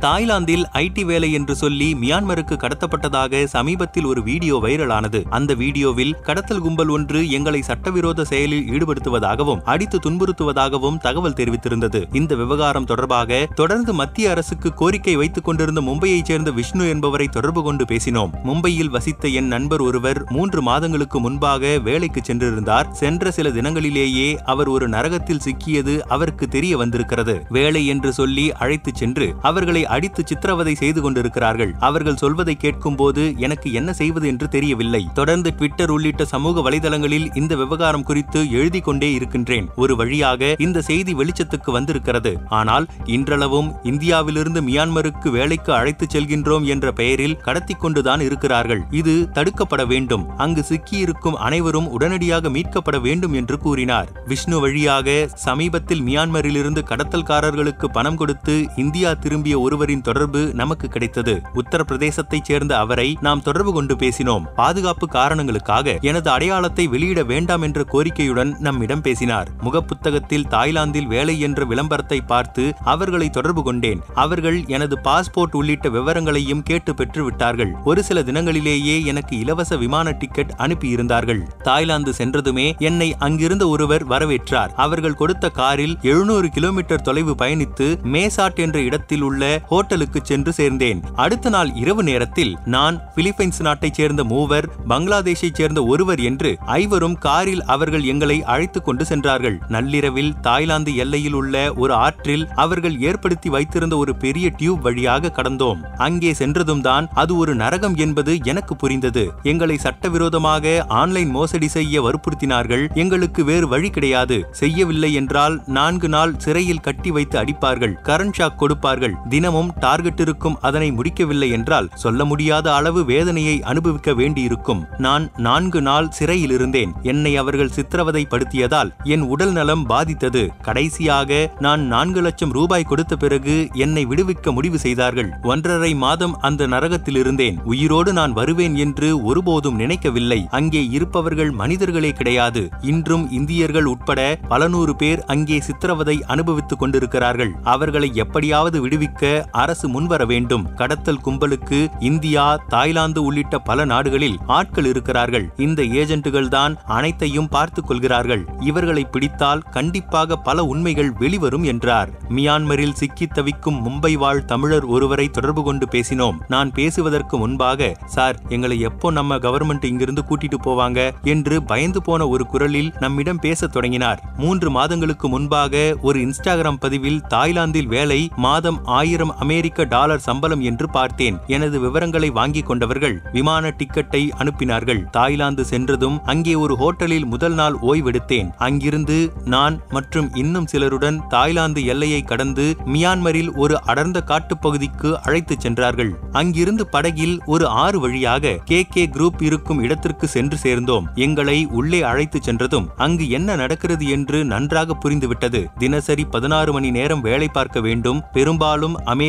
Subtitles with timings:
[0.00, 5.24] தாய்லாந்தில் ஐடி வேலை என்று சொல்லி மியான்மருக்கு கடத்தப்பட்டதாக சமீபத்தில் ஒரு வீடியோ வைரலானது.
[5.30, 12.14] அந்த வீடியோவில் கடத்தல் கும்பல் ஒன்று எங்களை சட்டவிரோத செயலில் ஈடுபடுத்துவதாகவும் அடித்து துன்புறுத்துவதாகவும் தகவல் தெரிவித்திருந்தது.
[12.14, 17.84] இந்த விவகாரம் தொடர்பாக தொடர்ந்து மத்திய அரசுக்கு கோரிக்கை வைத்துக் கொண்டிருந்த மும்பையைச் சேர்ந்த விஷ்ணு என்பவரை தொடர்பு கொண்டு
[17.84, 18.30] பேசினோம்.
[18.44, 22.90] மும்பையில் வசித்த என் நண்பர் ஒருவர் மூன்று மாதங்களுக்கு முன்பாக வேலைக்கு சென்றிருந்தார்.
[22.90, 27.46] சென்ற சில தினங்களிலேயே அவர் ஒரு நரகத்தில் சிக்கியது அவருக்கு தெரிய வந்திருக்கிறது.
[27.48, 31.72] வேலை என்று சொல்லி அழைத்துச் சென்று அவர்களை அடித்து சித்திரவதை செய்து கொண்டிருக்கிறார்கள்.
[31.80, 35.02] அவர்கள் சொல்வதை கேட்கும் போது எனக்கு என்ன செய்வது என்று தெரியவில்லை.
[35.14, 39.68] தொடர்ந்து ட்விட்டர் உள்ளிட்ட சமூக வலைதளங்களில் இந்த விவகாரம் குறித்து எழுதி கொண்டே இருக்கின்றேன்.
[39.76, 42.32] ஒரு வழியாக இந்த செய்தி வெளிச்சத்துக்கு வந்திருக்கிறது.
[42.48, 48.82] ஆனால் இன்றளவும் இந்தியாவிலிருந்து மியான்மருக்கு வேலைக்கு அழைத்துச் செல்கின்றோம் என்ற பெயரில் கடத்தி கொண்டுதான் இருக்கிறார்கள்.
[48.90, 50.24] இது தடுக்கப்பட வேண்டும்.
[50.36, 54.08] அங்கு சிக்கியிருக்கும் அனைவரும் உடனடியாக மீட்கப்பட வேண்டும் என்று கூறினார்.
[54.26, 61.40] விஷ்ணு வழியாக சமீபத்தில் மியான்மரிலிருந்து கடத்தல்காரர்களுக்கு பணம் கொடுத்து இந்தியா திரும்பிய ஒரு ஒருவரின் தொடர்பு நமக்கு கிடைத்தது.
[61.54, 64.44] உத்தரப்பிரதேசத்தைச் சேர்ந்த அவரை நாம் தொடர்பு கொண்டு பேசினோம்.
[64.54, 69.48] பாதுகாப்பு காரணங்களுக்காக எனது அடையாளத்தை வெளியிட வேண்டாம் என்ற கோரிக்கையுடன் நம்மிடம் பேசினார்.
[69.62, 74.00] முகப்புத்தகத்தில் தாய்லாந்தில் வேலை என்ற விளம்பரத்தை பார்த்து அவர்களை தொடர்பு கொண்டேன்.
[74.14, 77.74] அவர்கள் எனது பாஸ்போர்ட் உள்ளிட்ட விவரங்களையும் கேட்டு பெற்று விட்டார்கள்.
[77.84, 81.42] ஒரு சில தினங்களிலேயே எனக்கு இலவச விமான டிக்கெட் அனுப்பியிருந்தார்கள்.
[81.62, 84.72] தாய்லாந்து சென்றதுமே என்னை அங்கிருந்த ஒருவர் வரவேற்றார்.
[84.76, 91.00] அவர்கள் கொடுத்த காரில் எழுநூறு கிலோமீட்டர் தொலைவு பயணித்து மேசாட் என்ற இடத்தில் உள்ள ஹோட்டலுக்கு சென்று சேர்ந்தேன்.
[91.14, 97.64] அடுத்த நாள் இரவு நேரத்தில் நான் பிலிப்பைன்ஸ் நாட்டைச் சேர்ந்த மூவர் பங்களாதேஷைச் சேர்ந்த ஒருவர் என்று ஐவரும் காரில்
[97.64, 99.58] அவர்கள் எங்களை அழைத்துக் கொண்டு சென்றார்கள்.
[99.68, 105.80] நள்ளிரவில் தாய்லாந்து எல்லையில் உள்ள ஒரு ஆற்றில் அவர்கள் ஏற்படுத்தி வைத்திருந்த ஒரு பெரிய டியூப் வழியாக கடந்தோம்.
[105.96, 109.32] அங்கே சென்றதும் தான் அது ஒரு நரகம் என்பது எனக்கு புரிந்தது.
[109.42, 112.94] எங்களை சட்டவிரோதமாக ஆன்லைன் மோசடி செய்ய வற்புறுத்தினார்கள்.
[112.94, 114.46] எங்களுக்கு வேறு வழி கிடையாது.
[114.50, 117.94] செய்யவில்லை என்றால் நான்கு நாள் சிறையில் கட்டி வைத்து அடிப்பார்கள்.
[118.02, 119.14] கரண்ட் ஷாக் கொடுப்பார்கள்.
[119.28, 124.84] தினமும் டார்கெட் இருக்கும் அதனை முடிக்கவில்லை என்றால் சொல்ல முடியாத அளவு வேதனையை அனுபவிக்க வேண்டியிருக்கும்.
[124.98, 130.50] நான் நான்கு நாள் சிறையில் இருந்தேன் என்னை அவர்கள் சித்திரவதைப்படுத்தியதால் என் உடல் நலம் பாதித்தது.
[130.62, 135.30] கடைசியாக நான் நான்கு லட்சம் ரூபாய் கொடுத்த பிறகு என்னை விடுவிக்க முடிவு செய்தார்கள்.
[135.42, 140.46] ஒன்றரை மாதம் அந்த நரகத்தில் இருந்தேன் உயிரோடு நான் வருவேன் என்று ஒருபோதும் நினைக்கவில்லை.
[140.50, 142.68] அங்கே இருப்பவர்கள் மனிதர்களே கிடையாது.
[142.80, 147.52] இன்றும் இந்தியர்கள் உட்பட பல நூறு பேர் அங்கே சித்திரவதை அனுபவித்துக் கொண்டிருக்கிறார்கள்.
[147.62, 150.74] அவர்களை எப்படியாவது விடுவிக்க அரசு முன்வர வேண்டும்.
[150.74, 155.52] கடத்தல் கும்பலுக்கு இந்தியா தாய்லாந்து உள்ளிட்ட பல நாடுகளில் ஆட்கள் இருக்கிறார்கள்.
[155.56, 158.48] இந்த ஏஜென்ட்டுகள் தான் அனைத்தையும் பார்த்துக் கொள்கிறார்கள்.
[158.60, 162.10] இவர்களை பிடித்தால் கண்டிப்பாக பல உண்மைகள் வெளிவரும் என்றார்.
[162.28, 166.36] மியான்மரில் சிக்கி தவிக்கும் மும்பை வாழ் தமிழர் ஒருவரை தொடர்பு கொண்டு பேசினோம்.
[166.48, 171.24] நான் பேசுவதற்கு முன்பாக சார் எங்களை எப்போ நம்ம கவர்மெண்ட் இங்கிருந்து கூட்டிட்டு போவாங்க?
[171.24, 174.22] என்று பயந்து போன ஒரு குரலில் நம்மிடம் பேசத் தொடங்கினார்.
[174.36, 181.38] மூன்று மாதங்களுக்கு முன்பாக ஒரு இன்ஸ்டாகிராம் பதிவில் தாய்லாந்தில் வேலை மாதம் ஆயிரம் அமெரிக்க டாலர் சம்பளம் என்று பார்த்தேன்.
[181.46, 185.10] எனது விவரங்களை வாங்கிக் கொண்டவர்கள் விமான டிக்கெட்டை அனுப்பினார்கள்.
[185.10, 188.50] தாய்லாந்து சென்றதும் அங்கே ஒரு ஹோட்டலில் முதல் நாள் ஓய்வெடுத்தேன்.
[188.56, 196.14] அங்கிருந்து நான் மற்றும் இன்னும் சிலருடன் தாய்லாந்து எல்லையை கடந்து மியான்மரில் ஒரு அடர்ந்த காட்டுப்பகுதிக்கு அழைத்துச் சென்றார்கள்.
[196.32, 201.08] அங்கிருந்து படகில் ஒரு ஆறு வழியாக கே கே குரூப் இருக்கும் இடத்திற்கு சென்று சேர்ந்தோம்.
[201.14, 205.66] எங்களை உள்ளே அழைத்துச் சென்றதும் அங்கு என்ன நடக்கிறது என்று நன்றாக புரிந்துவிட்டது.
[205.78, 208.22] தினசரி பதினாறு மணி நேரம் வேலை பார்க்க வேண்டும்.
[208.32, 209.24] பெரும்பாலும் அமெரிக்கா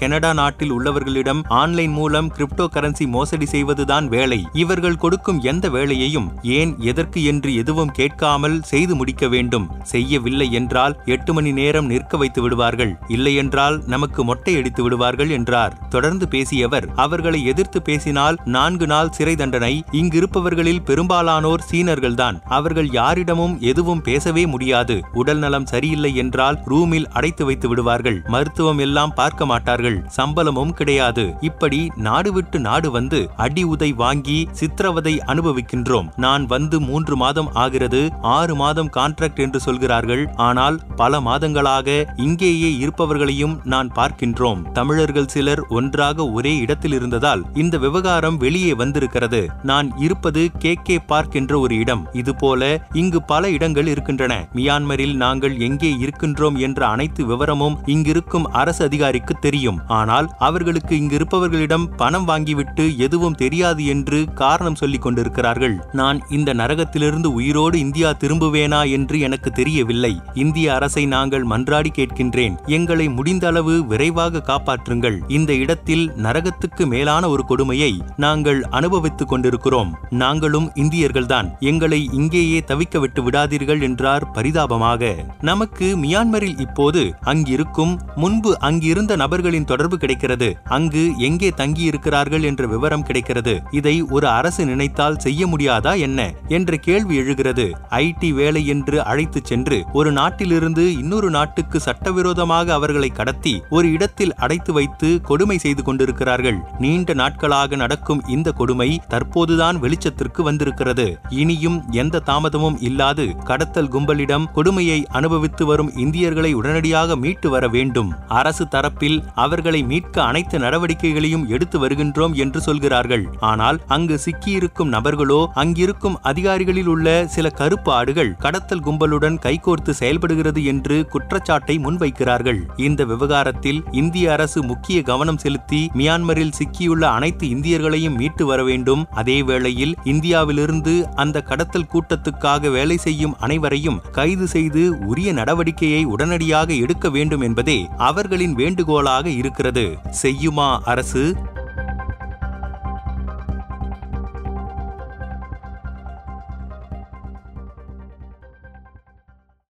[0.00, 4.46] கனடா நாட்டில் உள்ளவர்களிடம் ஆன்லைன் மூலம் கிரிப்டோ கரன்சி மோசடி செய்வதுதான் வேலை.
[4.52, 9.68] இவர்கள் கொடுக்கும் எந்த வேலையையும் ஏன் எதற்கு என்று எதுவும் கேட்காமல் செய்து முடிக்க வேண்டும்.
[9.82, 12.98] செய்யவில்லை என்றால் எட்டு மணி நேரம் நிற்க வைத்து விடுவார்கள்.
[13.08, 15.76] இல்லையென்றால் நமக்கு மொட்டை அடித்து விடுவார்கள் என்றார்.
[15.88, 19.84] தொடர்ந்து பேசியவர் அவர்களை எதிர்த்து பேசினால் நான்கு நாள் சிறை தண்டனை.
[19.92, 22.38] இங்கிருப்பவர்களில் பெரும்பாலானோர் சீனர்கள்தான்.
[22.48, 25.00] அவர்கள் யாரிடமும் எதுவும் பேசவே முடியாது.
[25.12, 28.22] உடல் நலம் சரியில்லை என்றால் ரூமில் அடைத்து வைத்து விடுவார்கள்.
[28.26, 30.00] மருத்துவம் எல்லாம் பார்க்க மாட்டார்கள்.
[30.16, 31.22] சம்பளமும் கிடையாது.
[31.40, 36.08] இப்படி நாடு விட்டு நாடு வந்து அடி உதை வாங்கி சித்திரவதை அனுபவிக்கின்றோம்.
[36.16, 38.00] நான் வந்து மூன்று மாதம் ஆகிறது
[38.34, 40.22] ஆறு மாதம் கான்ட்ராக்ட் என்று சொல்கிறார்கள்.
[40.46, 44.60] ஆனால் பல மாதங்களாக இங்கேயே இருப்பவர்களையும் நான் பார்க்கின்றோம்.
[44.72, 49.42] தமிழர்கள் சிலர் ஒன்றாக ஒரே இடத்தில் இருந்ததால் இந்த விவகாரம் வெளியே வந்திருக்கிறது.
[49.62, 52.04] நான் இருப்பது கே கே பார்க் என்ற ஒரு இடம்.
[52.12, 52.62] இதுபோல
[52.92, 54.34] இங்கு பல இடங்கள் இருக்கின்றன.
[54.54, 59.78] மியான்மரில் நாங்கள் எங்கே இருக்கின்றோம் என்ற அனைத்து விவரமும் இங்கிருக்கும் அரசு அதிகாரி அதிகாரிக்கு தெரியும்.
[59.96, 65.76] ஆனால் அவர்களுக்கு இங்கு இருப்பவர்களிடம் பணம் வாங்கிவிட்டு எதுவும் தெரியாது என்று காரணம் சொல்லிக் கொண்டிருக்கிறார்கள்.
[65.92, 70.12] நான் இந்த நரகத்திலிருந்து உயிரோடு இந்தியா திரும்புவேனா என்று எனக்கு தெரியவில்லை.
[70.34, 72.56] இந்திய அரசை நாங்கள் மன்றாடி கேட்கின்றேன்.
[72.76, 75.18] எங்களை முடிந்த அளவு விரைவாக காப்பாற்றுங்கள்.
[75.28, 79.92] இந்த இடத்தில் நரகத்துக்கு மேலான ஒரு கொடுமையை நாங்கள் அனுபவித்துக் கொண்டிருக்கிறோம்.
[80.24, 81.50] நாங்களும் இந்தியர்கள்தான்.
[81.72, 85.14] எங்களை இங்கேயே தவிக்க விட்டு விடாதீர்கள் என்றார் பரிதாபமாக.
[85.40, 88.50] நமக்கு மியான்மரில் இப்போது அங்கிருக்கும் முன்பு
[88.96, 90.58] இருந்த நபர்களின் தொடர்பு கிடைக்கிறது.
[90.64, 93.62] அங்கு எங்கே தங்கியிருக்கிறார்கள் என்ற விவரம் கிடைக்கிறது.
[93.70, 96.34] இதை ஒரு அரசு நினைத்தால் செய்ய முடியாதா என்ன?
[96.48, 97.66] என்ற கேள்வி எழுகிறது.
[97.90, 104.72] ஐடி வேலை என்று அழைத்துச் சென்று ஒரு நாட்டிலிருந்து இன்னொரு நாட்டுக்கு சட்டவிரோதமாக அவர்களை கடத்தி ஒரு இடத்தில் அடைத்து
[104.72, 106.58] வைத்து கொடுமை செய்து கொண்டிருக்கிறார்கள்.
[106.78, 111.18] நீண்ட நாட்களாக நடக்கும் இந்த கொடுமை தற்போதுதான் வெளிச்சத்திற்கு வந்திருக்கிறது.
[111.28, 118.12] இனியும் எந்த தாமதமும் இல்லாது கடத்தல் கும்பலிடம் கொடுமையை அனுபவித்து வரும் இந்தியர்களை உடனடியாக மீட்டு வர வேண்டும்.
[118.28, 123.24] அரசு தர தரப்பில் அவர்களை மீட்க அனைத்து நடவடிக்கைகளையும் எடுத்து வருகின்றோம் என்று சொல்கிறார்கள்.
[123.50, 130.96] ஆனால் அங்கு சிக்கியிருக்கும் நபர்களோ அங்கிருக்கும் அதிகாரிகளில் உள்ள சில கருப்பு ஆடுகள் கடத்தல் கும்பலுடன் கைகோர்த்து செயல்படுகிறது என்று
[131.14, 132.60] குற்றச்சாட்டை முன்வைக்கிறார்கள்.
[132.86, 139.04] இந்த விவகாரத்தில் இந்திய அரசு முக்கிய கவனம் செலுத்தி மியான்மரில் சிக்கியுள்ள அனைத்து இந்தியர்களையும் மீட்டு வர வேண்டும்.
[139.22, 140.94] அதே வேளையில் இந்தியாவிலிருந்து
[141.24, 147.78] அந்த கடத்தல் கூட்டத்துக்காக வேலை செய்யும் அனைவரையும் கைது செய்து உரிய நடவடிக்கையை உடனடியாக எடுக்க வேண்டும் என்பதே
[148.08, 149.98] அவர்களின் வேண்டும் வேண்டுகோளாக இருக்கிறது.
[150.22, 151.36] செய்யுமா அரசு?